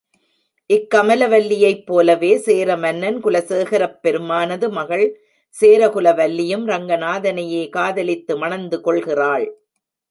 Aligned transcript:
இக்கமல்வல்லியைப் 0.69 1.83
போலவே 1.85 2.31
சேரமன்னன் 2.45 3.19
குலசேகரப் 3.25 3.99
பெருமானது 4.01 4.69
மகள் 4.79 5.05
சேரகுலவல்லியும் 5.55 6.65
ரங்நாதனையே 6.65 7.63
காதலித்து 7.69 8.35
மணந்து 8.37 8.79
கொள்கிறாள். 8.81 9.47